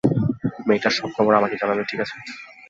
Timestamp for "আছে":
1.99-2.15